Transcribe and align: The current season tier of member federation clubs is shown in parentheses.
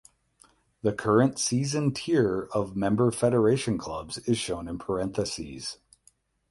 The 0.81 0.93
current 0.93 1.37
season 1.37 1.93
tier 1.93 2.49
of 2.53 2.75
member 2.75 3.11
federation 3.11 3.77
clubs 3.77 4.17
is 4.27 4.39
shown 4.39 4.67
in 4.67 4.79
parentheses. 4.79 5.77